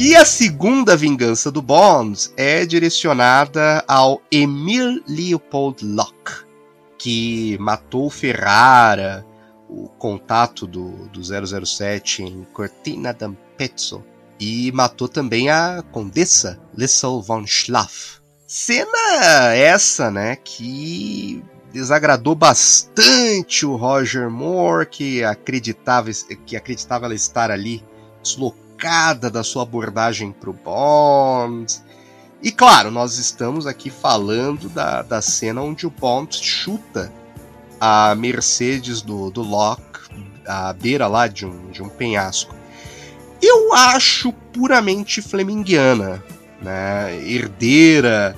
[0.00, 6.44] E a segunda vingança do Bond é direcionada ao Emil Leopold Locke,
[6.96, 9.26] que matou Ferrara,
[9.68, 14.04] o contato do, do 007 em Cortina d'Ampezzo,
[14.38, 18.20] e matou também a Condessa Lissel von Schlaff.
[18.46, 21.42] Cena essa, né, que
[21.72, 26.08] desagradou bastante o Roger Moore, que acreditava,
[26.46, 27.84] que acreditava ela estar ali
[28.22, 28.67] deslocada
[29.30, 31.80] da sua abordagem para o Bond.
[32.42, 37.12] E claro, nós estamos aqui falando da, da cena onde o Bond chuta
[37.80, 39.82] a Mercedes do, do Locke
[40.46, 42.54] à beira lá de um, de um penhasco.
[43.42, 46.22] Eu acho puramente flemingiana,
[46.60, 47.16] né?
[47.24, 48.36] Herdeira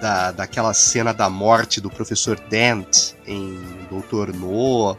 [0.00, 4.96] da, daquela cena da morte do professor Dent em Doutor No.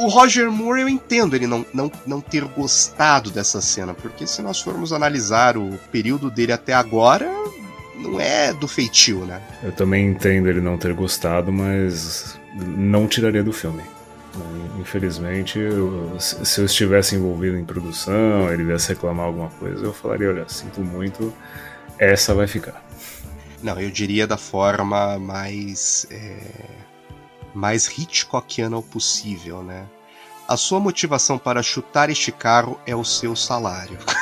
[0.00, 4.40] O Roger Moore eu entendo ele não, não, não ter gostado dessa cena, porque se
[4.40, 7.30] nós formos analisar o período dele até agora,
[7.96, 9.42] não é do feitio, né?
[9.62, 13.82] Eu também entendo ele não ter gostado, mas não tiraria do filme.
[14.78, 20.30] Infelizmente, eu, se eu estivesse envolvido em produção, ele viesse reclamar alguma coisa, eu falaria:
[20.30, 21.34] olha, sinto muito,
[21.98, 22.82] essa vai ficar.
[23.62, 26.06] Não, eu diria da forma mais.
[26.10, 26.38] É,
[27.54, 29.86] mais Hitchcockiana possível, né?
[30.48, 33.98] A sua motivação para chutar este carro é o seu salário.